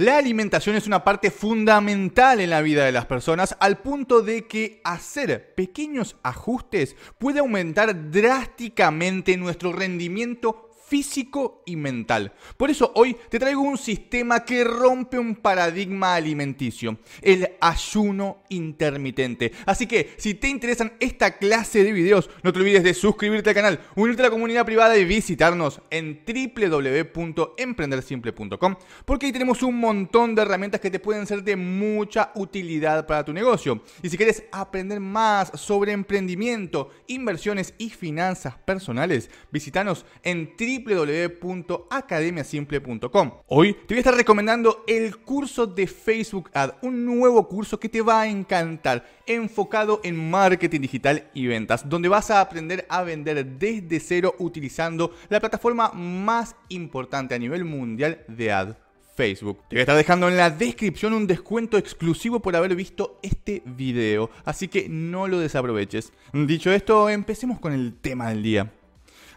La 0.00 0.16
alimentación 0.16 0.76
es 0.76 0.86
una 0.86 1.04
parte 1.04 1.30
fundamental 1.30 2.40
en 2.40 2.48
la 2.48 2.62
vida 2.62 2.86
de 2.86 2.90
las 2.90 3.04
personas 3.04 3.54
al 3.60 3.82
punto 3.82 4.22
de 4.22 4.46
que 4.46 4.80
hacer 4.82 5.54
pequeños 5.54 6.16
ajustes 6.22 6.96
puede 7.18 7.40
aumentar 7.40 8.10
drásticamente 8.10 9.36
nuestro 9.36 9.74
rendimiento 9.74 10.69
físico 10.90 11.62
y 11.66 11.76
mental. 11.76 12.32
Por 12.56 12.68
eso 12.68 12.90
hoy 12.96 13.16
te 13.28 13.38
traigo 13.38 13.62
un 13.62 13.78
sistema 13.78 14.44
que 14.44 14.64
rompe 14.64 15.20
un 15.20 15.36
paradigma 15.36 16.16
alimenticio, 16.16 16.98
el 17.22 17.48
ayuno 17.60 18.42
intermitente. 18.48 19.52
Así 19.66 19.86
que 19.86 20.14
si 20.16 20.34
te 20.34 20.48
interesan 20.48 20.94
esta 20.98 21.38
clase 21.38 21.84
de 21.84 21.92
videos, 21.92 22.28
no 22.42 22.52
te 22.52 22.58
olvides 22.58 22.82
de 22.82 22.92
suscribirte 22.92 23.50
al 23.50 23.54
canal, 23.54 23.78
unirte 23.94 24.22
a 24.22 24.24
la 24.24 24.32
comunidad 24.32 24.66
privada 24.66 24.98
y 24.98 25.04
visitarnos 25.04 25.80
en 25.90 26.24
www.emprendersimple.com 26.26 28.74
porque 29.04 29.26
ahí 29.26 29.32
tenemos 29.32 29.62
un 29.62 29.78
montón 29.78 30.34
de 30.34 30.42
herramientas 30.42 30.80
que 30.80 30.90
te 30.90 30.98
pueden 30.98 31.24
ser 31.24 31.44
de 31.44 31.54
mucha 31.54 32.32
utilidad 32.34 33.06
para 33.06 33.24
tu 33.24 33.32
negocio. 33.32 33.80
Y 34.02 34.08
si 34.08 34.16
quieres 34.16 34.42
aprender 34.50 34.98
más 34.98 35.52
sobre 35.54 35.92
emprendimiento, 35.92 36.90
inversiones 37.06 37.74
y 37.78 37.90
finanzas 37.90 38.58
personales, 38.58 39.30
visítanos 39.52 40.04
en 40.24 40.52
www 40.58 40.79
www.academiasimple.com. 40.84 43.32
Hoy 43.46 43.74
te 43.74 43.94
voy 43.94 43.96
a 43.96 44.00
estar 44.00 44.14
recomendando 44.14 44.84
el 44.86 45.16
curso 45.18 45.66
de 45.66 45.86
Facebook 45.86 46.50
Ad, 46.54 46.76
un 46.82 47.04
nuevo 47.04 47.46
curso 47.48 47.78
que 47.78 47.88
te 47.88 48.00
va 48.00 48.22
a 48.22 48.28
encantar, 48.28 49.06
enfocado 49.26 50.00
en 50.04 50.30
marketing 50.30 50.80
digital 50.80 51.28
y 51.34 51.46
ventas, 51.46 51.88
donde 51.88 52.08
vas 52.08 52.30
a 52.30 52.40
aprender 52.40 52.86
a 52.88 53.02
vender 53.02 53.44
desde 53.44 54.00
cero 54.00 54.34
utilizando 54.38 55.12
la 55.28 55.40
plataforma 55.40 55.90
más 55.92 56.56
importante 56.68 57.34
a 57.34 57.38
nivel 57.38 57.64
mundial 57.64 58.24
de 58.28 58.52
Ad. 58.52 58.76
Facebook. 59.16 59.58
Te 59.68 59.76
voy 59.76 59.80
a 59.80 59.82
estar 59.82 59.96
dejando 59.96 60.28
en 60.28 60.36
la 60.38 60.48
descripción 60.48 61.12
un 61.12 61.26
descuento 61.26 61.76
exclusivo 61.76 62.40
por 62.40 62.56
haber 62.56 62.74
visto 62.74 63.18
este 63.22 63.62
video, 63.66 64.30
así 64.46 64.68
que 64.68 64.88
no 64.88 65.28
lo 65.28 65.38
desaproveches. 65.38 66.14
Dicho 66.32 66.72
esto, 66.72 67.10
empecemos 67.10 67.60
con 67.60 67.74
el 67.74 67.98
tema 68.00 68.30
del 68.30 68.42
día. 68.42 68.72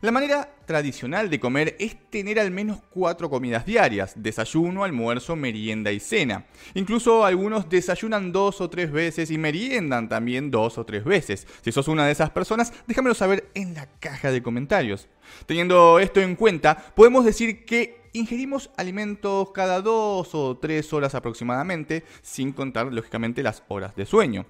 La 0.03 0.11
manera 0.11 0.49
tradicional 0.65 1.29
de 1.29 1.39
comer 1.39 1.77
es 1.79 1.95
tener 2.09 2.37
al 2.37 2.51
menos 2.51 2.81
cuatro 2.89 3.29
comidas 3.29 3.65
diarias, 3.65 4.11
desayuno, 4.17 4.83
almuerzo, 4.83 5.37
merienda 5.37 5.93
y 5.93 6.01
cena. 6.01 6.45
Incluso 6.73 7.23
algunos 7.23 7.69
desayunan 7.69 8.33
dos 8.33 8.59
o 8.59 8.69
tres 8.69 8.91
veces 8.91 9.31
y 9.31 9.37
meriendan 9.37 10.09
también 10.09 10.51
dos 10.51 10.77
o 10.77 10.85
tres 10.85 11.05
veces. 11.05 11.47
Si 11.61 11.71
sos 11.71 11.87
una 11.87 12.05
de 12.05 12.11
esas 12.11 12.31
personas, 12.31 12.73
déjamelo 12.85 13.15
saber 13.15 13.49
en 13.53 13.75
la 13.75 13.85
caja 14.01 14.29
de 14.29 14.43
comentarios. 14.43 15.07
Teniendo 15.45 15.97
esto 15.99 16.19
en 16.19 16.35
cuenta, 16.35 16.75
podemos 16.75 17.23
decir 17.23 17.63
que 17.63 18.01
ingerimos 18.11 18.71
alimentos 18.75 19.51
cada 19.53 19.79
dos 19.79 20.35
o 20.35 20.57
tres 20.57 20.91
horas 20.91 21.15
aproximadamente, 21.15 22.03
sin 22.21 22.51
contar 22.51 22.91
lógicamente 22.91 23.41
las 23.41 23.63
horas 23.69 23.95
de 23.95 24.05
sueño. 24.05 24.45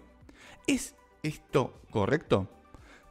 ¿Es 0.66 0.96
esto 1.22 1.80
correcto? 1.92 2.50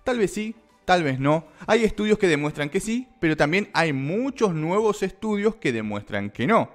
Tal 0.02 0.18
vez 0.18 0.32
sí, 0.32 0.56
Tal 0.84 1.04
vez 1.04 1.20
no. 1.20 1.46
Hay 1.66 1.84
estudios 1.84 2.18
que 2.18 2.28
demuestran 2.28 2.68
que 2.68 2.80
sí, 2.80 3.08
pero 3.20 3.36
también 3.36 3.68
hay 3.72 3.92
muchos 3.92 4.54
nuevos 4.54 5.02
estudios 5.02 5.56
que 5.56 5.72
demuestran 5.72 6.30
que 6.30 6.46
no. 6.46 6.70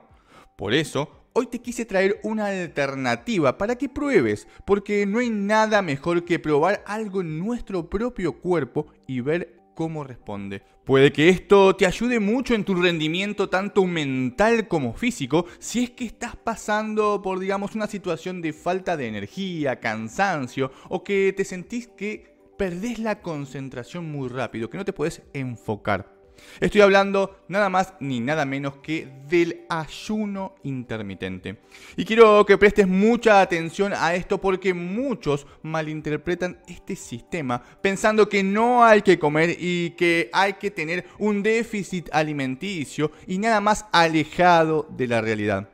Por 0.55 0.73
eso, 0.73 1.27
hoy 1.33 1.47
te 1.47 1.59
quise 1.59 1.85
traer 1.85 2.19
una 2.23 2.47
alternativa 2.47 3.57
para 3.57 3.75
que 3.75 3.89
pruebes, 3.89 4.47
porque 4.65 5.05
no 5.05 5.19
hay 5.19 5.29
nada 5.29 5.81
mejor 5.81 6.25
que 6.25 6.39
probar 6.39 6.83
algo 6.87 7.21
en 7.21 7.37
nuestro 7.37 7.89
propio 7.89 8.33
cuerpo 8.33 8.87
y 9.05 9.21
ver 9.21 9.57
cómo 9.75 10.03
responde. 10.03 10.63
Puede 10.83 11.11
que 11.11 11.29
esto 11.29 11.75
te 11.75 11.85
ayude 11.85 12.19
mucho 12.19 12.55
en 12.55 12.63
tu 12.63 12.73
rendimiento 12.73 13.49
tanto 13.49 13.85
mental 13.85 14.67
como 14.67 14.93
físico 14.93 15.45
si 15.59 15.83
es 15.83 15.89
que 15.91 16.05
estás 16.05 16.35
pasando 16.35 17.21
por 17.21 17.37
digamos 17.39 17.75
una 17.75 17.87
situación 17.87 18.41
de 18.41 18.53
falta 18.53 18.97
de 18.97 19.07
energía, 19.07 19.79
cansancio 19.79 20.71
o 20.89 21.03
que 21.03 21.33
te 21.37 21.45
sentís 21.45 21.87
que 21.89 22.36
perdés 22.57 22.99
la 22.99 23.21
concentración 23.21 24.11
muy 24.11 24.29
rápido, 24.29 24.69
que 24.69 24.77
no 24.77 24.85
te 24.85 24.93
puedes 24.93 25.21
enfocar. 25.33 26.17
Estoy 26.59 26.81
hablando 26.81 27.39
nada 27.47 27.69
más 27.69 27.93
ni 27.99 28.19
nada 28.19 28.45
menos 28.45 28.77
que 28.77 29.07
del 29.27 29.65
ayuno 29.69 30.55
intermitente. 30.63 31.57
Y 31.95 32.05
quiero 32.05 32.45
que 32.45 32.57
prestes 32.57 32.87
mucha 32.87 33.41
atención 33.41 33.93
a 33.95 34.15
esto 34.15 34.39
porque 34.39 34.73
muchos 34.73 35.45
malinterpretan 35.63 36.59
este 36.67 36.95
sistema 36.95 37.61
pensando 37.81 38.29
que 38.29 38.43
no 38.43 38.83
hay 38.83 39.01
que 39.01 39.19
comer 39.19 39.55
y 39.59 39.91
que 39.91 40.29
hay 40.33 40.53
que 40.53 40.71
tener 40.71 41.05
un 41.19 41.43
déficit 41.43 42.09
alimenticio 42.11 43.11
y 43.27 43.37
nada 43.37 43.61
más 43.61 43.85
alejado 43.91 44.87
de 44.89 45.07
la 45.07 45.21
realidad. 45.21 45.69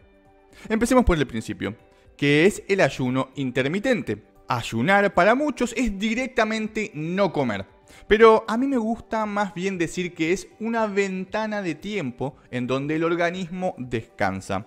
Empecemos 0.69 1.03
por 1.03 1.17
el 1.17 1.27
principio, 1.27 1.75
que 2.16 2.45
es 2.45 2.63
el 2.67 2.81
ayuno 2.81 3.29
intermitente. 3.35 4.32
Ayunar 4.47 5.13
para 5.13 5.35
muchos 5.35 5.73
es 5.77 5.97
directamente 5.97 6.91
no 6.93 7.31
comer. 7.31 7.65
Pero 8.07 8.43
a 8.47 8.57
mí 8.57 8.67
me 8.67 8.77
gusta 8.77 9.25
más 9.25 9.53
bien 9.53 9.77
decir 9.77 10.13
que 10.13 10.33
es 10.33 10.47
una 10.59 10.87
ventana 10.87 11.61
de 11.61 11.75
tiempo 11.75 12.35
en 12.51 12.67
donde 12.67 12.95
el 12.95 13.03
organismo 13.03 13.75
descansa. 13.77 14.65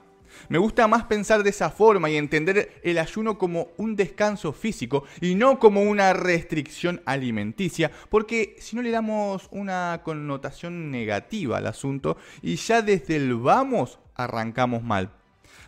Me 0.48 0.58
gusta 0.58 0.86
más 0.86 1.04
pensar 1.04 1.42
de 1.42 1.50
esa 1.50 1.70
forma 1.70 2.10
y 2.10 2.16
entender 2.16 2.80
el 2.82 2.98
ayuno 2.98 3.38
como 3.38 3.68
un 3.76 3.96
descanso 3.96 4.52
físico 4.52 5.04
y 5.20 5.34
no 5.34 5.58
como 5.58 5.82
una 5.82 6.12
restricción 6.12 7.00
alimenticia, 7.06 7.90
porque 8.10 8.56
si 8.58 8.76
no 8.76 8.82
le 8.82 8.90
damos 8.90 9.48
una 9.50 10.00
connotación 10.04 10.90
negativa 10.90 11.58
al 11.58 11.66
asunto 11.66 12.16
y 12.42 12.56
ya 12.56 12.82
desde 12.82 13.16
el 13.16 13.34
vamos 13.34 13.98
arrancamos 14.14 14.82
mal. 14.82 15.10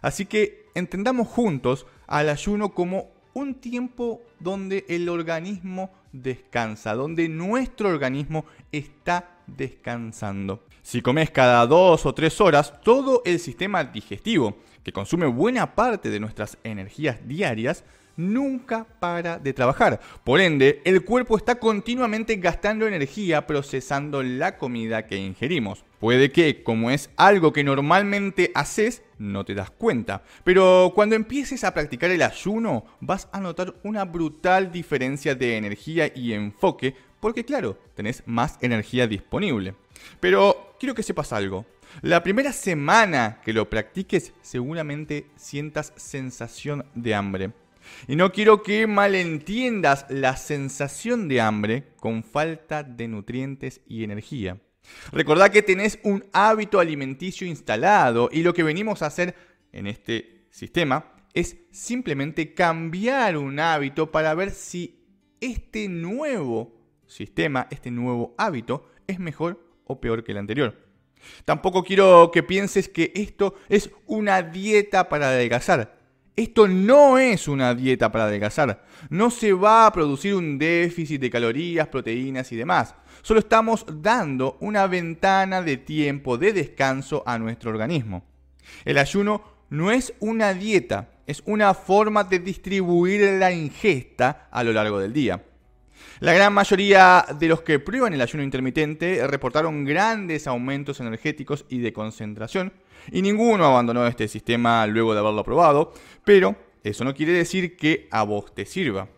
Así 0.01 0.27
que 0.27 0.67
entendamos 0.75 1.29
juntos 1.29 1.87
al 2.07 2.29
ayuno 2.29 2.71
como 2.71 3.18
un 3.35 3.55
tiempo 3.55 4.23
donde 4.41 4.85
el 4.89 5.09
organismo 5.09 5.91
descansa, 6.13 6.95
donde 6.95 7.29
nuestro 7.29 7.89
organismo 7.89 8.45
está 8.73 9.39
descansando. 9.47 10.65
Si 10.83 11.03
comes 11.03 11.31
cada 11.31 11.67
dos 11.67 12.07
o 12.07 12.15
tres 12.15 12.41
horas, 12.41 12.81
todo 12.83 13.23
el 13.25 13.39
sistema 13.39 13.85
digestivo, 13.85 14.57
que 14.83 14.93
consume 14.93 15.27
buena 15.27 15.75
parte 15.75 16.11
de 16.11 16.21
nuestras 16.21 16.57
energías 16.65 17.27
diarias, 17.27 17.85
nunca 18.19 18.87
para 19.01 19.39
de 19.39 19.55
trabajar. 19.55 20.01
Por 20.25 20.41
ende, 20.41 20.83
el 20.85 21.03
cuerpo 21.05 21.39
está 21.39 21.55
continuamente 21.55 22.37
gastando 22.37 22.87
energía 22.87 23.47
procesando 23.47 24.23
la 24.23 24.59
comida 24.59 25.07
que 25.07 25.17
ingerimos. 25.17 25.85
Puede 26.01 26.31
que, 26.31 26.63
como 26.63 26.91
es 26.91 27.11
algo 27.17 27.53
que 27.53 27.65
normalmente 27.65 28.51
haces, 28.55 29.03
no 29.19 29.45
te 29.45 29.55
das 29.55 29.71
cuenta. 29.71 30.23
Pero 30.45 30.93
cuando 30.95 31.17
empieces 31.17 31.65
a 31.65 31.73
practicar 31.73 32.11
el 32.11 32.23
ayuno, 32.23 32.85
vas 33.01 33.29
a 33.33 33.41
notar 33.41 33.75
una 33.83 34.05
brutal 34.05 34.71
diferencia 34.71 35.35
de 35.35 35.57
energía 35.57 36.13
y 36.15 36.33
enfoque, 36.33 36.95
porque 37.21 37.45
claro, 37.45 37.79
tenés 37.95 38.23
más 38.27 38.59
energía 38.61 39.07
disponible. 39.07 39.75
Pero 40.21 40.77
quiero 40.79 40.95
que 40.95 41.03
sepas 41.03 41.33
algo. 41.33 41.67
La 42.03 42.23
primera 42.23 42.53
semana 42.53 43.41
que 43.45 43.53
lo 43.53 43.71
practiques, 43.71 44.33
seguramente 44.43 45.27
sientas 45.37 45.93
sensación 45.97 46.85
de 46.95 47.15
hambre. 47.15 47.53
Y 48.07 48.17
no 48.17 48.33
quiero 48.33 48.63
que 48.63 48.87
malentiendas 48.87 50.07
la 50.09 50.37
sensación 50.37 51.29
de 51.29 51.41
hambre 51.41 51.93
con 51.97 52.23
falta 52.25 52.83
de 52.83 53.09
nutrientes 53.09 53.81
y 53.87 54.05
energía. 54.05 54.59
Recordá 55.13 55.51
que 55.51 55.63
tenés 55.63 55.99
un 56.03 56.25
hábito 56.33 56.81
alimenticio 56.81 57.47
instalado 57.47 58.29
y 58.33 58.43
lo 58.43 58.55
que 58.55 58.63
venimos 58.63 59.03
a 59.03 59.07
hacer 59.07 59.35
en 59.73 59.87
este 59.87 60.47
sistema 60.51 61.13
es 61.35 61.57
simplemente 61.71 62.55
cambiar 62.55 63.37
un 63.37 63.61
hábito 63.61 64.11
para 64.11 64.35
ver 64.35 64.51
si 64.51 65.05
este 65.41 65.89
nuevo 65.89 66.75
sistema, 67.07 67.69
este 67.71 67.91
nuevo 67.91 68.35
hábito 68.39 68.89
es 69.07 69.19
mejor 69.19 69.63
o 69.85 70.01
peor 70.01 70.25
que 70.25 70.33
el 70.33 70.39
anterior. 70.39 70.89
Tampoco 71.45 71.83
quiero 71.83 72.31
que 72.33 72.43
pienses 72.43 72.89
que 72.89 73.13
esto 73.15 73.55
es 73.69 73.91
una 74.07 74.43
dieta 74.43 75.09
para 75.09 75.29
adelgazar. 75.29 75.98
Esto 76.39 76.69
no 76.69 77.19
es 77.19 77.49
una 77.49 77.75
dieta 77.75 78.13
para 78.13 78.27
adelgazar. 78.27 78.85
No 79.11 79.29
se 79.29 79.53
va 79.53 79.87
a 79.87 79.93
producir 79.93 80.37
un 80.37 80.57
déficit 80.57 81.21
de 81.21 81.31
calorías, 81.31 81.89
proteínas 81.89 82.53
y 82.53 82.57
demás. 82.57 82.95
Solo 83.23 83.41
estamos 83.41 83.85
dando 83.93 84.57
una 84.61 84.87
ventana 84.87 85.63
de 85.63 85.79
tiempo 85.79 86.39
de 86.39 86.53
descanso 86.53 87.25
a 87.27 87.41
nuestro 87.41 87.71
organismo. 87.71 88.25
El 88.85 88.99
ayuno 88.99 89.43
no 89.71 89.91
es 89.91 90.15
una 90.21 90.55
dieta, 90.55 91.11
es 91.27 91.43
una 91.45 91.75
forma 91.75 92.23
de 92.23 92.39
distribuir 92.39 93.33
la 93.41 93.51
ingesta 93.51 94.47
a 94.53 94.63
lo 94.63 94.73
largo 94.73 95.01
del 95.01 95.13
día. 95.13 95.43
La 96.21 96.33
gran 96.33 96.53
mayoría 96.53 97.25
de 97.39 97.49
los 97.49 97.63
que 97.63 97.79
prueban 97.79 98.13
el 98.13 98.21
ayuno 98.21 98.43
intermitente 98.43 99.27
reportaron 99.27 99.85
grandes 99.85 100.47
aumentos 100.47 101.01
energéticos 101.01 101.65
y 101.69 101.79
de 101.79 101.93
concentración, 101.93 102.73
y 103.11 103.23
ninguno 103.23 103.65
abandonó 103.65 104.07
este 104.07 104.29
sistema 104.29 104.87
luego 104.87 105.15
de 105.15 105.21
haberlo 105.21 105.45
probado, 105.45 105.93
pero 106.25 106.57
eso 106.83 107.05
no 107.05 107.15
quiere 107.15 107.33
decir 107.33 107.77
que 107.77 108.09
a 108.11 108.23
vos 108.23 108.55
te 108.55 108.67
sirva. 108.67 109.09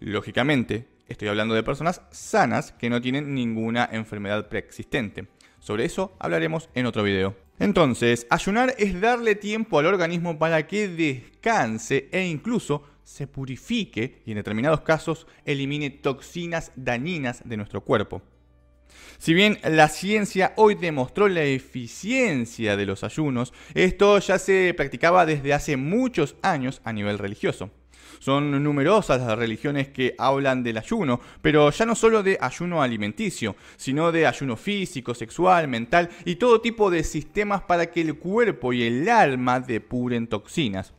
Lógicamente, 0.00 0.86
estoy 1.08 1.28
hablando 1.28 1.54
de 1.54 1.62
personas 1.62 2.02
sanas 2.10 2.72
que 2.72 2.90
no 2.90 3.00
tienen 3.00 3.34
ninguna 3.34 3.88
enfermedad 3.92 4.48
preexistente. 4.48 5.26
Sobre 5.58 5.84
eso 5.84 6.16
hablaremos 6.18 6.68
en 6.74 6.86
otro 6.86 7.02
video. 7.02 7.36
Entonces, 7.58 8.26
ayunar 8.30 8.74
es 8.78 8.98
darle 9.00 9.34
tiempo 9.34 9.78
al 9.78 9.86
organismo 9.86 10.38
para 10.38 10.66
que 10.66 10.88
descanse 10.88 12.08
e 12.10 12.24
incluso 12.24 12.84
se 13.04 13.26
purifique 13.26 14.22
y 14.24 14.32
en 14.32 14.36
determinados 14.36 14.80
casos 14.82 15.26
elimine 15.44 15.90
toxinas 15.90 16.72
dañinas 16.76 17.42
de 17.44 17.56
nuestro 17.56 17.82
cuerpo. 17.82 18.22
Si 19.18 19.34
bien 19.34 19.58
la 19.62 19.88
ciencia 19.88 20.52
hoy 20.56 20.74
demostró 20.74 21.28
la 21.28 21.42
eficiencia 21.42 22.76
de 22.76 22.86
los 22.86 23.04
ayunos, 23.04 23.52
esto 23.74 24.18
ya 24.18 24.38
se 24.38 24.72
practicaba 24.74 25.26
desde 25.26 25.52
hace 25.52 25.76
muchos 25.76 26.36
años 26.42 26.80
a 26.84 26.92
nivel 26.92 27.18
religioso. 27.18 27.70
Son 28.18 28.62
numerosas 28.62 29.20
las 29.20 29.38
religiones 29.38 29.88
que 29.88 30.14
hablan 30.18 30.62
del 30.62 30.76
ayuno, 30.78 31.20
pero 31.40 31.70
ya 31.70 31.86
no 31.86 31.94
solo 31.94 32.22
de 32.22 32.36
ayuno 32.40 32.82
alimenticio, 32.82 33.56
sino 33.76 34.12
de 34.12 34.26
ayuno 34.26 34.56
físico, 34.56 35.14
sexual, 35.14 35.68
mental 35.68 36.10
y 36.26 36.36
todo 36.36 36.60
tipo 36.60 36.90
de 36.90 37.02
sistemas 37.02 37.62
para 37.62 37.90
que 37.90 38.02
el 38.02 38.18
cuerpo 38.18 38.72
y 38.72 38.82
el 38.82 39.08
alma 39.08 39.60
depuren 39.60 40.26
toxinas. 40.26 40.92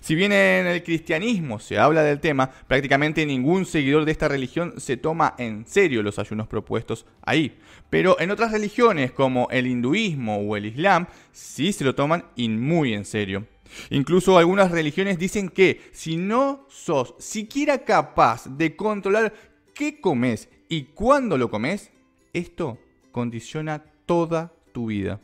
Si 0.00 0.14
bien 0.14 0.32
en 0.32 0.66
el 0.66 0.82
cristianismo 0.82 1.58
se 1.58 1.78
habla 1.78 2.02
del 2.02 2.20
tema, 2.20 2.50
prácticamente 2.66 3.26
ningún 3.26 3.66
seguidor 3.66 4.04
de 4.04 4.12
esta 4.12 4.28
religión 4.28 4.74
se 4.78 4.96
toma 4.96 5.34
en 5.38 5.66
serio 5.66 6.02
los 6.02 6.18
ayunos 6.18 6.48
propuestos 6.48 7.06
ahí. 7.22 7.58
Pero 7.90 8.18
en 8.20 8.30
otras 8.30 8.52
religiones 8.52 9.12
como 9.12 9.48
el 9.50 9.66
hinduismo 9.66 10.38
o 10.38 10.56
el 10.56 10.66
islam 10.66 11.06
sí 11.32 11.72
se 11.72 11.84
lo 11.84 11.94
toman 11.94 12.24
y 12.36 12.48
muy 12.48 12.94
en 12.94 13.04
serio. 13.04 13.46
Incluso 13.90 14.38
algunas 14.38 14.70
religiones 14.70 15.18
dicen 15.18 15.48
que 15.48 15.80
si 15.92 16.16
no 16.16 16.66
sos 16.68 17.14
siquiera 17.18 17.84
capaz 17.84 18.46
de 18.46 18.76
controlar 18.76 19.32
qué 19.74 20.00
comes 20.00 20.48
y 20.68 20.84
cuándo 20.84 21.38
lo 21.38 21.50
comes, 21.50 21.90
esto 22.32 22.78
condiciona 23.10 23.84
toda 24.06 24.52
tu 24.72 24.86
vida. 24.86 25.20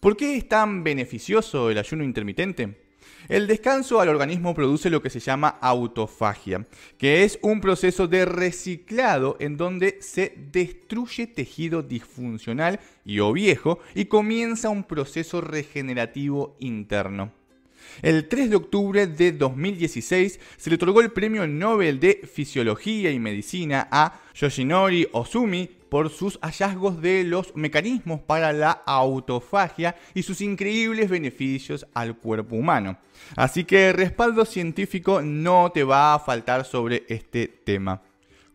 ¿Por 0.00 0.16
qué 0.16 0.36
es 0.36 0.48
tan 0.48 0.84
beneficioso 0.84 1.70
el 1.70 1.78
ayuno 1.78 2.04
intermitente? 2.04 2.87
El 3.26 3.46
descanso 3.46 4.00
al 4.00 4.08
organismo 4.08 4.54
produce 4.54 4.88
lo 4.90 5.02
que 5.02 5.10
se 5.10 5.20
llama 5.20 5.58
autofagia, 5.60 6.64
que 6.96 7.24
es 7.24 7.38
un 7.42 7.60
proceso 7.60 8.06
de 8.06 8.24
reciclado 8.24 9.36
en 9.40 9.56
donde 9.56 9.98
se 10.00 10.34
destruye 10.52 11.26
tejido 11.26 11.82
disfuncional 11.82 12.80
y 13.04 13.18
o 13.18 13.32
viejo 13.32 13.80
y 13.94 14.06
comienza 14.06 14.70
un 14.70 14.84
proceso 14.84 15.40
regenerativo 15.40 16.56
interno. 16.60 17.32
El 18.02 18.28
3 18.28 18.50
de 18.50 18.56
octubre 18.56 19.06
de 19.06 19.32
2016 19.32 20.38
se 20.56 20.70
le 20.70 20.76
otorgó 20.76 21.00
el 21.00 21.10
Premio 21.10 21.46
Nobel 21.46 21.98
de 21.98 22.28
Fisiología 22.32 23.10
y 23.10 23.18
Medicina 23.18 23.88
a 23.90 24.20
Yoshinori 24.34 25.08
Ozumi 25.12 25.77
por 25.88 26.10
sus 26.10 26.38
hallazgos 26.40 27.00
de 27.00 27.24
los 27.24 27.54
mecanismos 27.56 28.20
para 28.20 28.52
la 28.52 28.70
autofagia 28.70 29.96
y 30.14 30.22
sus 30.22 30.40
increíbles 30.40 31.08
beneficios 31.08 31.86
al 31.94 32.16
cuerpo 32.16 32.56
humano. 32.56 32.98
Así 33.36 33.64
que 33.64 33.92
respaldo 33.92 34.44
científico 34.44 35.20
no 35.22 35.70
te 35.72 35.84
va 35.84 36.14
a 36.14 36.18
faltar 36.18 36.64
sobre 36.64 37.04
este 37.08 37.48
tema. 37.48 38.02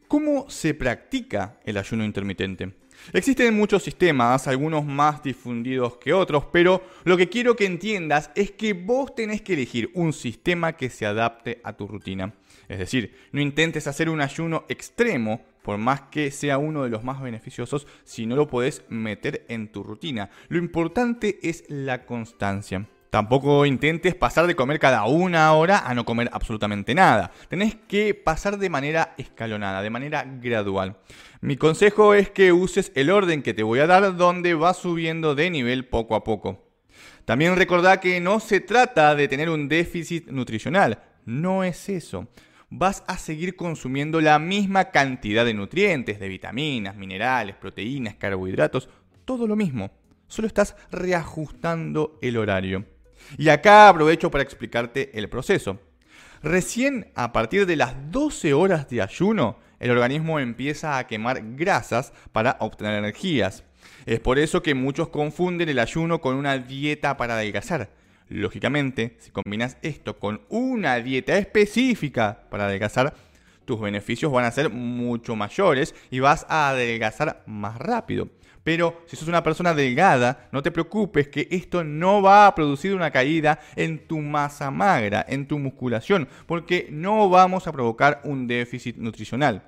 ¿Cómo 0.07 0.49
se 0.49 0.73
practica 0.73 1.59
el 1.65 1.77
ayuno 1.77 2.05
intermitente? 2.05 2.73
Existen 3.11 3.55
muchos 3.55 3.83
sistemas, 3.83 4.47
algunos 4.47 4.85
más 4.85 5.21
difundidos 5.21 5.97
que 5.97 6.13
otros, 6.13 6.45
pero 6.51 6.83
lo 7.03 7.17
que 7.17 7.27
quiero 7.27 7.55
que 7.55 7.65
entiendas 7.65 8.31
es 8.35 8.51
que 8.51 8.73
vos 8.73 9.13
tenés 9.13 9.41
que 9.41 9.53
elegir 9.53 9.91
un 9.93 10.13
sistema 10.13 10.73
que 10.73 10.89
se 10.89 11.05
adapte 11.05 11.59
a 11.63 11.73
tu 11.73 11.87
rutina. 11.87 12.33
Es 12.69 12.79
decir, 12.79 13.13
no 13.31 13.41
intentes 13.41 13.87
hacer 13.87 14.09
un 14.09 14.21
ayuno 14.21 14.65
extremo, 14.69 15.41
por 15.63 15.77
más 15.77 16.01
que 16.01 16.29
sea 16.29 16.57
uno 16.57 16.83
de 16.83 16.89
los 16.89 17.03
más 17.03 17.21
beneficiosos, 17.21 17.87
si 18.03 18.25
no 18.25 18.35
lo 18.35 18.47
podés 18.47 18.83
meter 18.89 19.45
en 19.49 19.71
tu 19.71 19.83
rutina. 19.83 20.29
Lo 20.49 20.59
importante 20.59 21.39
es 21.41 21.63
la 21.69 22.05
constancia. 22.05 22.87
Tampoco 23.13 23.67
intentes 23.67 24.15
pasar 24.15 24.47
de 24.47 24.55
comer 24.55 24.79
cada 24.79 25.05
una 25.05 25.53
hora 25.53 25.87
a 25.87 25.93
no 25.93 26.03
comer 26.03 26.31
absolutamente 26.33 26.95
nada. 26.95 27.29
Tenés 27.47 27.75
que 27.75 28.15
pasar 28.15 28.57
de 28.57 28.71
manera 28.71 29.13
escalonada, 29.19 29.83
de 29.83 29.91
manera 29.91 30.25
gradual. 30.41 30.97
Mi 31.39 31.55
consejo 31.55 32.15
es 32.15 32.31
que 32.31 32.51
uses 32.51 32.91
el 32.95 33.11
orden 33.11 33.43
que 33.43 33.53
te 33.53 33.61
voy 33.61 33.81
a 33.81 33.85
dar 33.85 34.17
donde 34.17 34.55
vas 34.55 34.77
subiendo 34.77 35.35
de 35.35 35.51
nivel 35.51 35.85
poco 35.85 36.15
a 36.15 36.23
poco. 36.23 36.63
También 37.23 37.55
recordá 37.55 37.99
que 37.99 38.19
no 38.19 38.39
se 38.39 38.61
trata 38.61 39.13
de 39.13 39.27
tener 39.27 39.49
un 39.49 39.69
déficit 39.69 40.29
nutricional. 40.29 40.99
No 41.23 41.63
es 41.63 41.89
eso. 41.89 42.27
Vas 42.75 43.03
a 43.05 43.19
seguir 43.19 43.55
consumiendo 43.55 44.19
la 44.19 44.39
misma 44.39 44.85
cantidad 44.85 45.45
de 45.45 45.53
nutrientes, 45.53 46.19
de 46.19 46.27
vitaminas, 46.27 46.95
minerales, 46.95 47.55
proteínas, 47.55 48.15
carbohidratos, 48.15 48.89
todo 49.25 49.45
lo 49.45 49.55
mismo. 49.55 49.91
Solo 50.25 50.47
estás 50.47 50.75
reajustando 50.89 52.17
el 52.23 52.35
horario. 52.35 52.83
Y 53.37 53.49
acá 53.49 53.89
aprovecho 53.89 54.31
para 54.31 54.43
explicarte 54.43 55.15
el 55.19 55.29
proceso. 55.29 55.81
Recién 56.41 57.11
a 57.13 57.31
partir 57.31 57.67
de 57.67 57.75
las 57.75 57.93
12 58.09 58.55
horas 58.55 58.89
de 58.89 59.03
ayuno, 59.03 59.59
el 59.79 59.91
organismo 59.91 60.39
empieza 60.39 60.97
a 60.97 61.05
quemar 61.05 61.55
grasas 61.55 62.11
para 62.31 62.57
obtener 62.59 62.95
energías. 62.95 63.63
Es 64.07 64.19
por 64.19 64.39
eso 64.39 64.63
que 64.63 64.73
muchos 64.73 65.09
confunden 65.09 65.69
el 65.69 65.77
ayuno 65.77 66.21
con 66.21 66.35
una 66.35 66.57
dieta 66.57 67.17
para 67.17 67.35
adelgazar. 67.35 67.91
Lógicamente, 68.33 69.15
si 69.19 69.29
combinas 69.29 69.77
esto 69.83 70.17
con 70.17 70.41
una 70.49 70.95
dieta 70.95 71.37
específica 71.37 72.45
para 72.49 72.65
adelgazar, 72.65 73.13
tus 73.63 73.79
beneficios 73.79 74.31
van 74.31 74.45
a 74.45 74.51
ser 74.51 74.71
mucho 74.71 75.35
mayores 75.35 75.93
y 76.09 76.19
vas 76.19 76.43
a 76.49 76.69
adelgazar 76.69 77.43
más 77.45 77.77
rápido. 77.77 78.29
Pero 78.63 79.03
si 79.05 79.15
sos 79.15 79.27
una 79.27 79.43
persona 79.43 79.75
delgada, 79.75 80.47
no 80.51 80.63
te 80.63 80.71
preocupes 80.71 81.27
que 81.27 81.47
esto 81.51 81.83
no 81.83 82.23
va 82.23 82.47
a 82.47 82.55
producir 82.55 82.95
una 82.95 83.11
caída 83.11 83.59
en 83.75 84.07
tu 84.07 84.17
masa 84.17 84.71
magra, 84.71 85.23
en 85.29 85.47
tu 85.47 85.59
musculación, 85.59 86.27
porque 86.47 86.87
no 86.89 87.29
vamos 87.29 87.67
a 87.67 87.71
provocar 87.71 88.19
un 88.23 88.47
déficit 88.47 88.97
nutricional. 88.97 89.61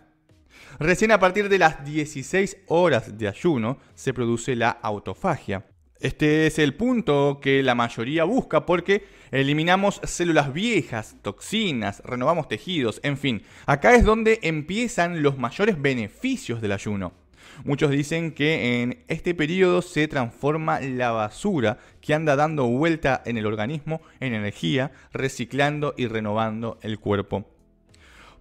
Recién 0.79 1.11
a 1.11 1.19
partir 1.19 1.49
de 1.49 1.59
las 1.59 1.85
16 1.85 2.57
horas 2.67 3.15
de 3.15 3.27
ayuno 3.27 3.77
se 3.93 4.11
produce 4.11 4.55
la 4.55 4.71
autofagia. 4.71 5.67
Este 6.01 6.45
es 6.45 6.59
el 6.59 6.73
punto 6.73 7.39
que 7.41 7.63
la 7.63 7.73
mayoría 7.73 8.25
busca 8.25 8.65
porque 8.65 9.05
eliminamos 9.31 10.01
células 10.03 10.51
viejas, 10.51 11.15
toxinas, 11.21 12.01
renovamos 12.03 12.49
tejidos, 12.49 12.99
en 13.01 13.17
fin, 13.17 13.43
acá 13.65 13.95
es 13.95 14.03
donde 14.03 14.39
empiezan 14.43 15.23
los 15.23 15.37
mayores 15.37 15.81
beneficios 15.81 16.61
del 16.61 16.73
ayuno. 16.73 17.13
Muchos 17.63 17.91
dicen 17.91 18.33
que 18.33 18.81
en 18.81 19.05
este 19.07 19.33
periodo 19.33 19.81
se 19.81 20.09
transforma 20.09 20.81
la 20.81 21.11
basura 21.11 21.77
que 22.01 22.13
anda 22.13 22.35
dando 22.35 22.67
vuelta 22.67 23.21
en 23.25 23.37
el 23.37 23.45
organismo 23.45 24.01
en 24.19 24.33
energía, 24.33 24.91
reciclando 25.13 25.93
y 25.95 26.07
renovando 26.07 26.77
el 26.81 26.99
cuerpo. 26.99 27.54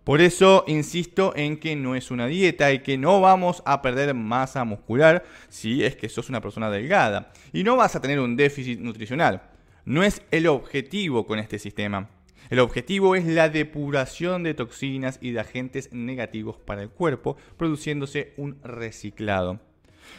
Por 0.05 0.21
eso 0.21 0.65
insisto 0.67 1.33
en 1.35 1.57
que 1.57 1.77
no 1.77 1.95
es 1.95 2.11
una 2.11 2.27
dieta 2.27 2.73
y 2.73 2.81
que 2.81 2.99
no 2.99 3.23
vamos 3.23 3.63
a 3.65 3.81
perder 3.81 4.13
masa 4.15 4.65
muscular 4.65 5.25
si 5.49 5.83
es 5.83 5.97
que 5.97 6.11
sos 6.11 6.29
una 6.29 6.43
persona 6.43 6.71
delgada. 6.71 7.33
Y 7.55 7.65
no 7.65 7.77
vas 7.77 7.97
a 7.97 8.03
tener 8.03 8.21
un 8.21 8.37
déficit 8.37 8.81
nutricional. 8.81 9.43
No 9.87 10.03
es 10.03 10.21
el 10.31 10.47
objetivo 10.47 11.27
con 11.27 11.39
este 11.39 11.59
sistema. 11.59 12.11
El 12.51 12.61
objetivo 12.61 13.15
es 13.15 13.25
la 13.25 13.49
depuración 13.49 14.43
de 14.43 14.53
toxinas 14.53 15.19
y 15.23 15.31
de 15.31 15.41
agentes 15.41 15.91
negativos 15.93 16.59
para 16.59 16.83
el 16.83 16.91
cuerpo, 16.91 17.39
produciéndose 17.57 18.35
un 18.37 18.61
reciclado. 18.63 19.61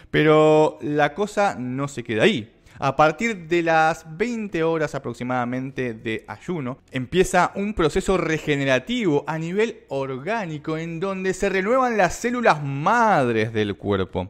Pero 0.10 0.80
la 0.82 1.14
cosa 1.14 1.58
no 1.60 1.88
se 1.88 2.04
queda 2.04 2.24
ahí. 2.24 2.55
A 2.78 2.96
partir 2.98 3.48
de 3.48 3.64
las 3.64 4.06
20 4.18 4.64
horas 4.64 4.96
aproximadamente 4.96 5.94
de 5.94 6.26
ayuno, 6.28 6.80
empieza 6.92 7.52
un 7.56 7.74
proceso 7.74 8.18
regenerativo 8.18 9.24
a 9.28 9.38
nivel 9.38 9.86
orgánico 9.88 10.78
en 10.78 11.00
donde 11.00 11.34
se 11.34 11.48
renuevan 11.48 11.96
las 11.96 12.16
células 12.16 12.62
madres 12.62 13.54
del 13.54 13.78
cuerpo. 13.78 14.30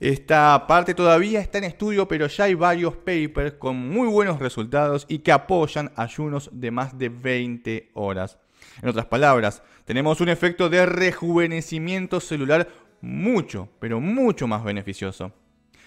Esta 0.00 0.66
parte 0.66 0.94
todavía 0.94 1.40
está 1.40 1.58
en 1.58 1.64
estudio, 1.64 2.08
pero 2.08 2.26
ya 2.28 2.44
hay 2.44 2.54
varios 2.54 2.96
papers 2.96 3.54
con 3.58 3.76
muy 3.76 4.08
buenos 4.08 4.38
resultados 4.38 5.04
y 5.08 5.18
que 5.18 5.32
apoyan 5.32 5.92
ayunos 5.96 6.48
de 6.52 6.70
más 6.70 6.98
de 6.98 7.10
20 7.10 7.90
horas. 7.92 8.38
En 8.82 8.88
otras 8.88 9.06
palabras, 9.06 9.62
tenemos 9.84 10.20
un 10.20 10.30
efecto 10.30 10.68
de 10.68 10.86
rejuvenecimiento 10.86 12.20
celular 12.20 12.68
mucho, 13.00 13.68
pero 13.78 14.00
mucho 14.00 14.46
más 14.46 14.64
beneficioso. 14.64 15.32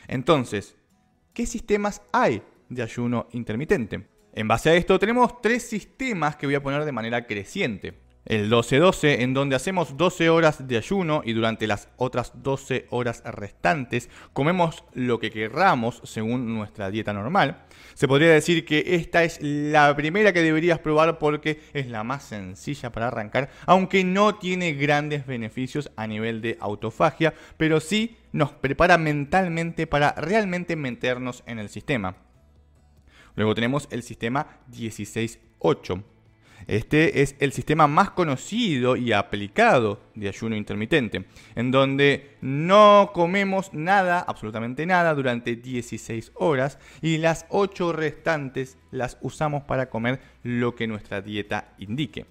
Entonces, 0.07 0.75
¿qué 1.39 1.45
sistemas 1.45 2.01
hay 2.11 2.41
de 2.67 2.83
ayuno 2.83 3.29
intermitente? 3.31 4.09
En 4.33 4.49
base 4.49 4.71
a 4.71 4.73
esto 4.73 4.99
tenemos 4.99 5.41
tres 5.41 5.63
sistemas 5.63 6.35
que 6.35 6.45
voy 6.45 6.55
a 6.55 6.61
poner 6.61 6.83
de 6.83 6.91
manera 6.91 7.25
creciente. 7.25 7.97
El 8.25 8.51
12-12, 8.51 9.21
en 9.21 9.33
donde 9.33 9.55
hacemos 9.55 9.97
12 9.97 10.29
horas 10.29 10.67
de 10.67 10.77
ayuno 10.77 11.21
y 11.25 11.33
durante 11.33 11.67
las 11.67 11.89
otras 11.97 12.31
12 12.43 12.87
horas 12.89 13.23
restantes 13.25 14.09
comemos 14.33 14.83
lo 14.93 15.19
que 15.19 15.31
querramos 15.31 16.01
según 16.03 16.53
nuestra 16.53 16.91
dieta 16.91 17.13
normal. 17.13 17.63
Se 17.95 18.07
podría 18.07 18.29
decir 18.29 18.65
que 18.65 18.83
esta 18.95 19.23
es 19.23 19.39
la 19.41 19.95
primera 19.95 20.31
que 20.33 20.41
deberías 20.41 20.79
probar 20.79 21.17
porque 21.17 21.61
es 21.73 21.87
la 21.87 22.03
más 22.03 22.23
sencilla 22.23 22.91
para 22.91 23.07
arrancar, 23.07 23.49
aunque 23.65 24.03
no 24.03 24.35
tiene 24.35 24.73
grandes 24.73 25.25
beneficios 25.25 25.91
a 25.95 26.05
nivel 26.05 26.41
de 26.41 26.57
autofagia, 26.59 27.33
pero 27.57 27.79
sí 27.79 28.17
nos 28.31 28.51
prepara 28.51 28.97
mentalmente 28.97 29.87
para 29.87 30.11
realmente 30.13 30.75
meternos 30.75 31.43
en 31.47 31.59
el 31.59 31.69
sistema. 31.69 32.15
Luego 33.35 33.55
tenemos 33.55 33.87
el 33.91 34.03
sistema 34.03 34.59
16-8 34.71 36.03
este 36.69 37.23
es 37.23 37.35
el 37.39 37.51
sistema 37.51 37.87
más 37.87 38.11
conocido 38.11 38.95
y 38.95 39.11
aplicado 39.11 39.99
de 40.13 40.27
ayuno 40.27 40.55
intermitente, 40.55 41.25
en 41.55 41.71
donde 41.71 42.37
no 42.41 43.09
comemos 43.11 43.73
nada, 43.73 44.19
absolutamente 44.19 44.85
nada, 44.85 45.15
durante 45.15 45.55
16 45.55 46.31
horas 46.35 46.77
y 47.01 47.17
las 47.17 47.47
8 47.49 47.91
restantes 47.91 48.77
las 48.91 49.17
usamos 49.21 49.63
para 49.63 49.89
comer 49.89 50.19
lo 50.43 50.75
que 50.75 50.85
nuestra 50.85 51.21
dieta 51.21 51.73
indique. 51.79 52.27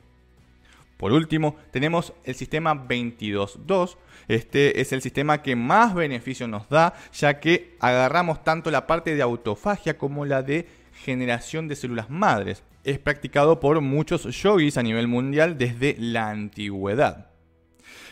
Por 0.98 1.10
último, 1.10 1.56
tenemos 1.72 2.12
el 2.22 2.36
sistema 2.36 2.74
22.2. 2.74 3.96
Este 4.28 4.80
es 4.80 4.92
el 4.92 5.02
sistema 5.02 5.42
que 5.42 5.56
más 5.56 5.94
beneficio 5.94 6.46
nos 6.46 6.68
da, 6.68 6.94
ya 7.12 7.40
que 7.40 7.76
agarramos 7.80 8.44
tanto 8.44 8.70
la 8.70 8.86
parte 8.86 9.16
de 9.16 9.22
autofagia 9.22 9.98
como 9.98 10.24
la 10.24 10.42
de 10.42 10.68
generación 11.04 11.66
de 11.66 11.74
células 11.74 12.08
madres 12.08 12.62
es 12.84 12.98
practicado 12.98 13.60
por 13.60 13.80
muchos 13.80 14.24
yogis 14.42 14.76
a 14.76 14.82
nivel 14.82 15.08
mundial 15.08 15.58
desde 15.58 15.96
la 15.98 16.30
antigüedad. 16.30 17.30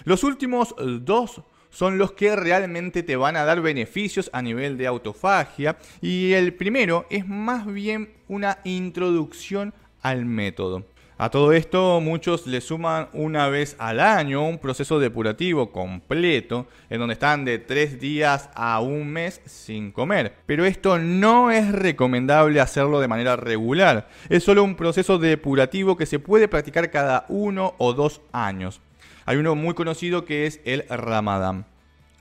Los 0.05 0.25
últimos 0.25 0.75
dos 1.03 1.43
son 1.71 1.99
los 1.99 2.13
que 2.13 2.35
realmente 2.37 3.03
te 3.03 3.17
van 3.17 3.37
a 3.37 3.45
dar 3.45 3.61
beneficios 3.61 4.31
a 4.33 4.41
nivel 4.41 4.79
de 4.79 4.87
autofagia 4.87 5.77
y 6.01 6.33
el 6.33 6.55
primero 6.55 7.07
es 7.11 7.27
más 7.27 7.67
bien 7.67 8.15
una 8.29 8.59
introducción 8.65 9.75
al 10.01 10.25
método. 10.25 10.87
A 11.19 11.31
todo 11.31 11.53
esto 11.53 11.99
muchos 12.03 12.47
le 12.47 12.61
suman 12.61 13.09
una 13.15 13.49
vez 13.49 13.75
al 13.79 14.01
año 14.01 14.47
un 14.47 14.59
proceso 14.59 14.99
depurativo 14.99 15.73
completo 15.73 16.67
en 16.91 16.99
donde 16.99 17.15
están 17.15 17.47
de 17.47 17.59
tres 17.59 17.99
días 17.99 18.51
a 18.55 18.81
un 18.81 19.09
mes 19.09 19.41
sin 19.47 19.93
comer. 19.93 20.35
Pero 20.45 20.67
esto 20.67 20.99
no 20.99 21.51
es 21.51 21.73
recomendable 21.73 22.61
hacerlo 22.61 23.01
de 23.01 23.09
manera 23.09 23.35
regular. 23.35 24.11
Es 24.29 24.45
solo 24.45 24.63
un 24.63 24.75
proceso 24.75 25.17
depurativo 25.17 25.97
que 25.97 26.05
se 26.05 26.19
puede 26.19 26.49
practicar 26.49 26.91
cada 26.91 27.25
uno 27.31 27.73
o 27.79 27.95
dos 27.95 28.21
años. 28.33 28.83
Hay 29.25 29.39
uno 29.39 29.55
muy 29.55 29.73
conocido 29.73 30.27
que 30.27 30.45
es 30.45 30.61
el 30.67 30.85
Ramadán. 30.87 31.65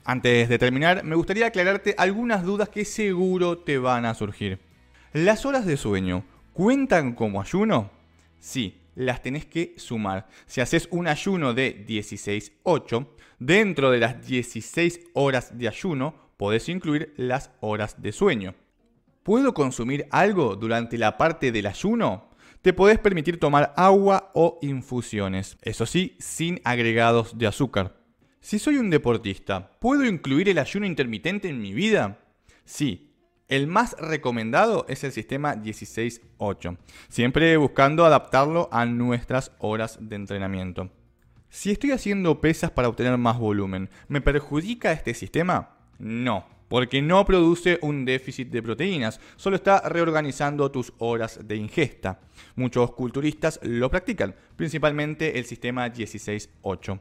Antes 0.05 0.47
de 0.47 0.57
terminar, 0.57 1.03
me 1.03 1.17
gustaría 1.17 1.47
aclararte 1.47 1.95
algunas 1.97 2.45
dudas 2.45 2.69
que 2.69 2.85
seguro 2.85 3.57
te 3.57 3.77
van 3.77 4.05
a 4.05 4.13
surgir. 4.13 4.57
¿Las 5.11 5.45
horas 5.45 5.65
de 5.65 5.75
sueño 5.75 6.23
cuentan 6.53 7.11
como 7.13 7.41
ayuno? 7.41 7.89
Sí, 8.39 8.77
las 8.95 9.21
tenés 9.21 9.45
que 9.45 9.75
sumar. 9.77 10.27
Si 10.45 10.61
haces 10.61 10.87
un 10.91 11.07
ayuno 11.07 11.53
de 11.53 11.85
16-8, 11.85 13.07
dentro 13.39 13.91
de 13.91 13.99
las 13.99 14.25
16 14.25 15.01
horas 15.13 15.57
de 15.57 15.67
ayuno 15.67 16.15
podés 16.37 16.67
incluir 16.69 17.13
las 17.17 17.51
horas 17.59 18.01
de 18.01 18.11
sueño. 18.11 18.55
¿Puedo 19.23 19.53
consumir 19.53 20.07
algo 20.11 20.55
durante 20.55 20.97
la 20.97 21.17
parte 21.17 21.51
del 21.51 21.67
ayuno? 21.67 22.29
Te 22.61 22.73
podés 22.73 22.99
permitir 22.99 23.39
tomar 23.39 23.73
agua 23.77 24.31
o 24.33 24.59
infusiones, 24.61 25.57
eso 25.61 25.85
sí, 25.85 26.15
sin 26.19 26.61
agregados 26.63 27.37
de 27.37 27.47
azúcar. 27.47 27.97
Si 28.39 28.59
soy 28.59 28.77
un 28.77 28.89
deportista, 28.89 29.71
¿puedo 29.79 30.05
incluir 30.05 30.49
el 30.49 30.59
ayuno 30.59 30.85
intermitente 30.85 31.49
en 31.49 31.59
mi 31.61 31.73
vida? 31.73 32.19
Sí, 32.63 33.14
el 33.47 33.67
más 33.67 33.95
recomendado 33.99 34.85
es 34.89 35.03
el 35.03 35.11
sistema 35.11 35.55
16-8, 35.55 36.77
siempre 37.09 37.57
buscando 37.57 38.05
adaptarlo 38.05 38.69
a 38.71 38.85
nuestras 38.85 39.51
horas 39.59 39.97
de 40.01 40.15
entrenamiento. 40.15 40.89
Si 41.49 41.71
estoy 41.71 41.91
haciendo 41.91 42.41
pesas 42.41 42.71
para 42.71 42.89
obtener 42.89 43.17
más 43.17 43.37
volumen, 43.37 43.89
¿me 44.07 44.19
perjudica 44.21 44.91
este 44.91 45.13
sistema? 45.13 45.77
No, 45.99 46.45
porque 46.67 47.01
no 47.01 47.23
produce 47.25 47.77
un 47.81 48.03
déficit 48.03 48.49
de 48.49 48.63
proteínas, 48.63 49.21
solo 49.35 49.55
está 49.55 49.87
reorganizando 49.87 50.71
tus 50.71 50.91
horas 50.97 51.39
de 51.47 51.55
ingesta. 51.55 52.19
Muchos 52.55 52.91
culturistas 52.93 53.59
lo 53.61 53.89
practican, 53.89 54.35
principalmente 54.55 55.37
el 55.37 55.45
sistema 55.45 55.87
16-8. 55.87 56.99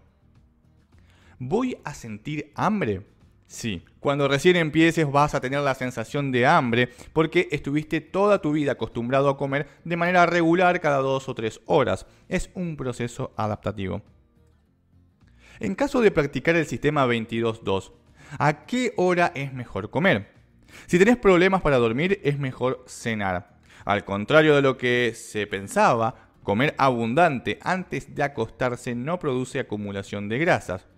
¿Voy 1.39 1.77
a 1.85 1.95
sentir 1.95 2.53
hambre? 2.55 3.14
Sí, 3.55 3.85
cuando 4.01 4.27
recién 4.27 4.57
empieces 4.57 5.09
vas 5.09 5.33
a 5.37 5.41
tener 5.41 5.61
la 5.61 5.77
sensación 5.77 6.33
de 6.33 6.45
hambre 6.45 6.89
porque 7.13 7.47
estuviste 7.53 8.01
toda 8.01 8.43
tu 8.43 8.51
vida 8.51 8.73
acostumbrado 8.73 9.29
a 9.29 9.37
comer 9.37 9.69
de 9.85 9.97
manera 9.97 10.27
regular 10.27 10.81
cada 10.81 10.97
dos 10.97 11.29
o 11.29 11.37
tres 11.37 11.61
horas. 11.67 12.05
Es 12.29 12.51
un 12.55 12.77
proceso 12.77 13.33
adaptativo. 13.37 14.03
En 15.61 15.77
caso 15.77 16.01
de 16.01 16.11
practicar 16.11 16.57
el 16.57 16.67
sistema 16.67 17.07
22-2, 17.07 17.93
¿a 18.41 18.67
qué 18.67 18.93
hora 18.97 19.31
es 19.37 19.53
mejor 19.53 19.89
comer? 19.89 20.33
Si 20.89 20.99
tenés 20.99 21.17
problemas 21.17 21.63
para 21.63 21.79
dormir 21.79 22.21
es 22.25 22.41
mejor 22.41 22.85
cenar. 22.89 23.57
Al 23.85 24.05
contrario 24.05 24.57
de 24.57 24.63
lo 24.63 24.77
que 24.77 25.13
se 25.15 25.47
pensaba, 25.47 26.33
comer 26.43 26.75
abundante 26.77 27.61
antes 27.63 28.17
de 28.17 28.25
acostarse 28.25 28.97
no 28.97 29.21
produce 29.21 29.61
acumulación 29.61 30.29
de 30.29 30.39
grasas. 30.41 30.89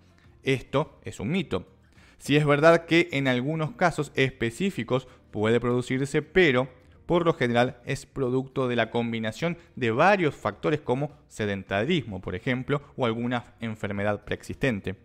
Esto 0.41 0.99
es 1.03 1.19
un 1.19 1.29
mito. 1.29 1.76
Si 2.17 2.35
es 2.35 2.45
verdad 2.45 2.85
que 2.85 3.09
en 3.11 3.27
algunos 3.27 3.71
casos 3.71 4.11
específicos 4.15 5.07
puede 5.31 5.59
producirse, 5.59 6.21
pero 6.21 6.67
por 7.05 7.25
lo 7.25 7.33
general 7.33 7.77
es 7.85 8.05
producto 8.05 8.67
de 8.67 8.75
la 8.75 8.89
combinación 8.89 9.57
de 9.75 9.91
varios 9.91 10.35
factores 10.35 10.81
como 10.81 11.11
sedentarismo, 11.27 12.21
por 12.21 12.35
ejemplo, 12.35 12.81
o 12.97 13.05
alguna 13.05 13.55
enfermedad 13.61 14.25
preexistente. 14.25 14.95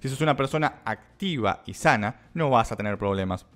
Si 0.00 0.08
sos 0.08 0.20
una 0.20 0.36
persona 0.36 0.80
activa 0.84 1.62
y 1.66 1.74
sana, 1.74 2.28
no 2.34 2.50
vas 2.50 2.70
a 2.70 2.76
tener 2.76 2.96
problemas. 2.96 3.46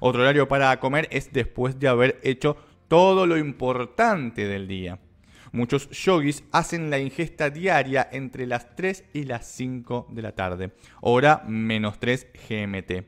Otro 0.00 0.22
horario 0.22 0.48
para 0.48 0.78
comer 0.80 1.06
es 1.10 1.32
después 1.32 1.78
de 1.78 1.88
haber 1.88 2.20
hecho 2.22 2.56
todo 2.88 3.26
lo 3.26 3.36
importante 3.36 4.46
del 4.46 4.66
día. 4.66 4.98
Muchos 5.52 5.88
yogis 5.90 6.44
hacen 6.52 6.90
la 6.90 6.98
ingesta 6.98 7.50
diaria 7.50 8.08
entre 8.10 8.46
las 8.46 8.74
3 8.74 9.04
y 9.12 9.24
las 9.24 9.46
5 9.46 10.08
de 10.10 10.22
la 10.22 10.32
tarde, 10.32 10.72
hora 11.00 11.42
menos 11.46 11.98
3 11.98 12.26
GMT. 12.48 13.06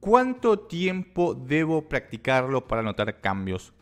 ¿Cuánto 0.00 0.58
tiempo 0.58 1.34
debo 1.34 1.88
practicarlo 1.88 2.66
para 2.66 2.82
notar 2.82 3.20
cambios? 3.20 3.72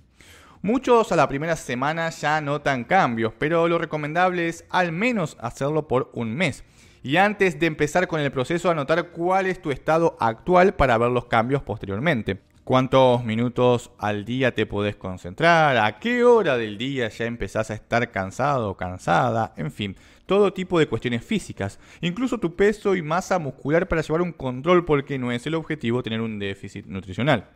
Muchos 0.62 1.11
a 1.11 1.16
la 1.16 1.28
primera 1.28 1.56
semana 1.56 2.09
ya 2.11 2.40
notan 2.40 2.85
cambios, 2.85 3.32
pero 3.37 3.66
lo 3.66 3.78
recomendable 3.78 4.47
es 4.47 4.64
al 4.71 4.92
menos 4.92 5.37
hacerlo 5.40 5.88
por 5.88 6.11
un 6.14 6.32
mes. 6.35 6.62
Y 7.02 7.16
antes 7.16 7.59
de 7.59 7.66
empezar 7.66 8.06
con 8.06 8.21
el 8.21 8.30
proceso, 8.30 8.71
anotar 8.71 9.11
cuál 9.11 9.47
es 9.47 9.61
tu 9.61 9.73
estado 9.73 10.16
actual 10.21 10.75
para 10.75 10.97
ver 10.99 11.11
los 11.11 11.25
cambios 11.25 11.62
posteriormente 11.62 12.51
cuántos 12.64 13.25
minutos 13.25 13.90
al 13.99 14.25
día 14.25 14.54
te 14.54 14.66
podés 14.66 14.97
concentrar, 14.97 15.76
a 15.76 15.99
qué 15.99 16.25
hora 16.25 16.57
del 16.57 16.78
día 16.78 17.09
ya 17.09 17.26
empezás 17.26 17.71
a 17.71 17.75
estar 17.75 18.11
cansado 18.11 18.71
o 18.71 18.76
cansada, 18.76 19.52
en 19.57 19.73
fin, 19.73 19.97
todo 20.26 20.52
tipo 20.52 20.78
de 20.78 20.87
cuestiones 20.87 21.25
físicas, 21.25 21.78
incluso 22.00 22.38
tu 22.38 22.54
peso 22.54 22.95
y 22.95 23.02
masa 23.02 23.38
muscular 23.38 23.88
para 23.88 24.02
llevar 24.02 24.23
un 24.23 24.33
control 24.33 24.85
porque 24.85 25.19
no 25.19 25.33
es 25.33 25.47
el 25.47 25.54
objetivo 25.54 26.02
tener 26.02 26.21
un 26.21 26.38
déficit 26.38 26.87
nutricional. 26.87 27.49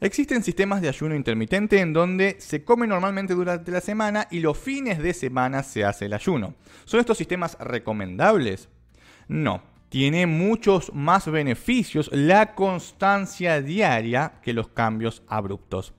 Existen 0.00 0.42
sistemas 0.42 0.82
de 0.82 0.88
ayuno 0.88 1.14
intermitente 1.14 1.78
en 1.78 1.92
donde 1.92 2.34
se 2.40 2.64
come 2.64 2.88
normalmente 2.88 3.34
durante 3.34 3.70
la 3.70 3.80
semana 3.80 4.26
y 4.32 4.40
los 4.40 4.58
fines 4.58 4.98
de 4.98 5.14
semana 5.14 5.62
se 5.62 5.84
hace 5.84 6.06
el 6.06 6.12
ayuno. 6.12 6.54
¿Son 6.84 6.98
estos 6.98 7.16
sistemas 7.16 7.56
recomendables? 7.60 8.68
No, 9.28 9.62
tiene 9.92 10.26
muchos 10.26 10.90
más 10.94 11.30
beneficios 11.30 12.08
la 12.14 12.54
constancia 12.54 13.60
diaria 13.60 14.40
que 14.40 14.54
los 14.54 14.68
cambios 14.68 15.22
abruptos. 15.28 15.92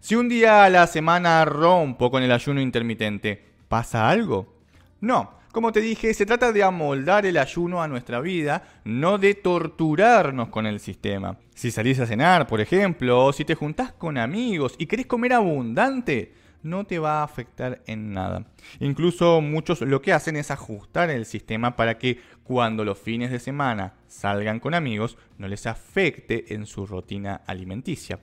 Si 0.00 0.16
un 0.16 0.28
día 0.28 0.64
a 0.64 0.70
la 0.70 0.88
semana 0.88 1.44
rompo 1.44 2.10
con 2.10 2.24
el 2.24 2.32
ayuno 2.32 2.60
intermitente, 2.60 3.44
¿pasa 3.68 4.10
algo? 4.10 4.56
No, 5.00 5.38
como 5.52 5.70
te 5.70 5.80
dije, 5.80 6.12
se 6.14 6.26
trata 6.26 6.50
de 6.50 6.64
amoldar 6.64 7.26
el 7.26 7.36
ayuno 7.36 7.80
a 7.80 7.86
nuestra 7.86 8.20
vida, 8.20 8.64
no 8.82 9.18
de 9.18 9.36
torturarnos 9.36 10.48
con 10.48 10.66
el 10.66 10.80
sistema. 10.80 11.38
Si 11.54 11.70
salís 11.70 12.00
a 12.00 12.06
cenar, 12.06 12.48
por 12.48 12.60
ejemplo, 12.60 13.24
o 13.24 13.32
si 13.32 13.44
te 13.44 13.54
juntás 13.54 13.92
con 13.92 14.18
amigos 14.18 14.74
y 14.78 14.86
querés 14.86 15.06
comer 15.06 15.34
abundante, 15.34 16.34
no 16.62 16.84
te 16.84 16.98
va 16.98 17.20
a 17.20 17.24
afectar 17.24 17.82
en 17.86 18.12
nada. 18.12 18.46
Incluso 18.78 19.40
muchos 19.40 19.80
lo 19.80 20.02
que 20.02 20.12
hacen 20.12 20.36
es 20.36 20.50
ajustar 20.50 21.10
el 21.10 21.26
sistema 21.26 21.76
para 21.76 21.98
que 21.98 22.20
cuando 22.42 22.84
los 22.84 22.98
fines 22.98 23.30
de 23.30 23.38
semana 23.38 23.94
salgan 24.06 24.60
con 24.60 24.74
amigos 24.74 25.16
no 25.38 25.48
les 25.48 25.66
afecte 25.66 26.54
en 26.54 26.66
su 26.66 26.86
rutina 26.86 27.42
alimenticia, 27.46 28.20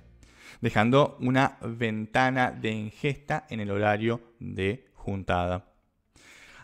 dejando 0.62 1.18
una 1.20 1.58
ventana 1.62 2.52
de 2.52 2.72
ingesta 2.72 3.46
en 3.50 3.60
el 3.60 3.72
horario 3.72 4.22
de 4.40 4.88
juntada. 4.94 5.66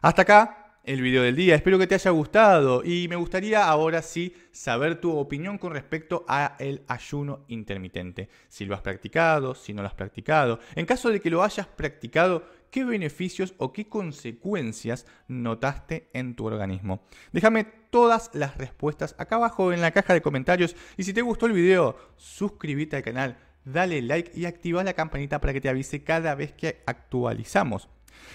Hasta 0.02 0.24
acá 0.24 0.63
el 0.84 1.02
video 1.02 1.24
del 1.24 1.36
día. 1.36 1.56
Espero 1.56 1.80
que 1.80 1.88
te 1.88 1.96
haya 1.96 2.12
gustado 2.12 2.84
y 2.84 3.08
me 3.08 3.16
gustaría 3.16 3.66
ahora 3.66 4.02
sí 4.02 4.36
saber 4.52 5.00
tu 5.00 5.16
opinión 5.16 5.58
con 5.58 5.72
respecto 5.72 6.26
a 6.28 6.58
el 6.60 6.84
ayuno 6.88 7.46
intermitente. 7.48 8.28
Si 8.50 8.66
lo 8.66 8.76
has 8.76 8.82
practicado, 8.82 9.56
si 9.56 9.74
no 9.74 9.82
lo 9.82 9.88
has 9.88 9.94
practicado. 9.94 10.60
En 10.76 10.86
caso 10.86 11.10
de 11.10 11.22
que 11.22 11.30
lo 11.30 11.42
hayas 11.42 11.68
practicado, 11.68 12.46
¿qué 12.70 12.84
beneficios 12.84 13.54
o 13.58 13.72
qué 13.72 13.88
consecuencias 13.88 15.06
notaste 15.30 16.10
en 16.14 16.36
tu 16.36 16.46
organismo? 16.46 17.06
Déjame 17.32 17.64
todas 17.90 18.30
las 18.34 18.58
respuestas 18.58 19.16
acá 19.18 19.38
abajo 19.38 19.72
en 19.72 19.80
la 19.80 19.92
caja 19.92 20.14
de 20.14 20.22
comentarios 20.22 20.76
y 20.98 21.04
si 21.04 21.14
te 21.14 21.22
gustó 21.22 21.46
el 21.46 21.54
video, 21.54 21.96
suscríbete 22.18 22.98
al 22.98 23.04
canal, 23.04 23.38
dale 23.64 24.02
like 24.02 24.38
y 24.38 24.46
activa 24.46 24.84
la 24.84 24.94
campanita 24.94 25.40
para 25.40 25.54
que 25.54 25.62
te 25.62 25.70
avise 25.70 26.04
cada 26.04 26.36
vez 26.36 26.52
que 26.52 26.84
actualizamos. 26.86 27.88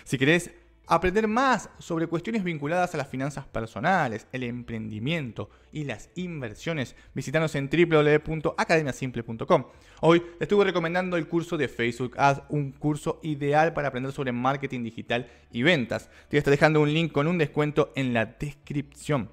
Si 0.05 0.17
querés 0.17 0.51
aprender 0.89 1.29
más 1.29 1.69
sobre 1.79 2.07
cuestiones 2.07 2.43
vinculadas 2.43 2.95
a 2.95 2.97
las 2.99 3.09
finanzas 3.09 3.47
personales, 3.47 4.27
el 4.33 4.43
emprendimiento 4.43 5.51
y 5.71 5.85
las 5.85 6.09
inversiones, 6.15 6.97
visítanos 7.15 7.55
en 7.55 7.69
www.academiasimple.com. 7.69 9.65
Hoy 10.01 10.21
te 10.39 10.45
estuve 10.45 10.65
recomendando 10.65 11.19
el 11.19 11.29
curso 11.29 11.59
de 11.59 11.69
Facebook 11.69 12.15
Ads, 12.17 12.43
un 12.49 12.73
curso 12.73 13.21
ideal 13.23 13.75
para 13.75 13.89
aprender 13.89 14.13
sobre 14.13 14.33
marketing 14.33 14.83
digital 14.83 15.31
y 15.53 15.63
ventas. 15.63 16.09
Te 16.29 16.39
estar 16.39 16.51
dejando 16.51 16.81
un 16.81 16.93
link 16.93 17.13
con 17.13 17.27
un 17.27 17.37
descuento 17.37 17.93
en 17.95 18.15
la 18.15 18.25
descripción. 18.25 19.31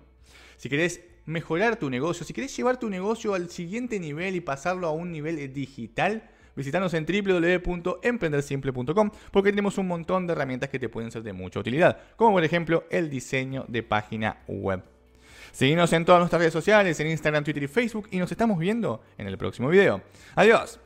Si 0.58 0.68
querés 0.68 1.02
mejorar 1.26 1.78
tu 1.78 1.90
negocio, 1.90 2.26
si 2.26 2.34
querés 2.34 2.56
llevar 2.56 2.78
tu 2.78 2.90
negocio 2.90 3.34
al 3.34 3.50
siguiente 3.50 4.00
nivel 4.00 4.36
y 4.36 4.42
pasarlo 4.42 4.88
a 4.88 4.92
un 4.92 5.12
nivel 5.12 5.54
digital, 5.54 6.30
Visítanos 6.56 6.94
en 6.94 7.06
www.emprendersimple.com 7.06 9.12
porque 9.32 9.52
tenemos 9.52 9.78
un 9.78 9.88
montón 9.88 10.28
de 10.28 10.34
herramientas 10.34 10.70
que 10.70 10.80
te 10.80 10.90
pueden 10.90 11.12
ser 11.12 11.24
de 11.24 11.34
mucha 11.34 11.60
utilidad, 11.60 11.98
como 12.16 12.32
por 12.32 12.44
ejemplo 12.44 12.86
el 12.90 13.10
diseño 13.10 13.66
de 13.68 13.84
página 13.84 14.38
web. 14.48 14.82
Seguimos 15.52 15.92
en 15.94 16.06
todas 16.06 16.20
nuestras 16.20 16.40
redes 16.40 16.54
sociales, 16.54 17.00
en 17.00 17.08
Instagram, 17.08 17.44
Twitter 17.44 17.64
y 17.64 17.68
Facebook 17.68 18.08
y 18.12 18.18
nos 18.18 18.32
estamos 18.32 18.60
viendo 18.60 19.02
en 19.18 19.28
el 19.28 19.38
próximo 19.38 19.70
video. 19.70 20.02
Adiós. 20.36 20.80